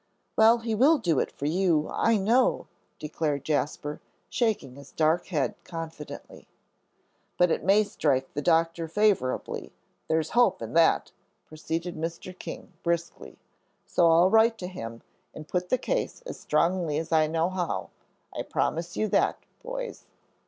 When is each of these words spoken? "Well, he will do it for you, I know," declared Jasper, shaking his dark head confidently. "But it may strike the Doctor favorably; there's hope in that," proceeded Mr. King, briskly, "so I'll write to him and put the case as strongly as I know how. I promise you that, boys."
"Well, 0.35 0.57
he 0.57 0.73
will 0.73 0.97
do 0.97 1.19
it 1.19 1.31
for 1.31 1.45
you, 1.45 1.87
I 1.93 2.17
know," 2.17 2.65
declared 2.97 3.43
Jasper, 3.45 4.01
shaking 4.29 4.73
his 4.75 4.91
dark 4.91 5.27
head 5.27 5.53
confidently. 5.63 6.47
"But 7.37 7.51
it 7.51 7.63
may 7.63 7.83
strike 7.83 8.33
the 8.33 8.41
Doctor 8.41 8.87
favorably; 8.87 9.71
there's 10.07 10.31
hope 10.31 10.59
in 10.59 10.73
that," 10.73 11.11
proceeded 11.45 11.95
Mr. 11.95 12.35
King, 12.35 12.73
briskly, 12.81 13.37
"so 13.85 14.09
I'll 14.09 14.31
write 14.31 14.57
to 14.57 14.67
him 14.67 15.03
and 15.35 15.47
put 15.47 15.69
the 15.69 15.77
case 15.77 16.21
as 16.25 16.39
strongly 16.39 16.97
as 16.97 17.11
I 17.11 17.27
know 17.27 17.49
how. 17.49 17.91
I 18.35 18.41
promise 18.41 18.97
you 18.97 19.07
that, 19.09 19.37
boys." 19.61 20.07